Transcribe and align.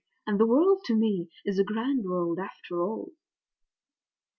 and 0.25 0.39
the 0.39 0.47
world 0.47 0.81
to 0.83 0.95
me 0.95 1.29
is 1.45 1.59
a 1.59 1.63
grand 1.63 2.03
world 2.05 2.39
after 2.39 2.79
all! 2.81 3.11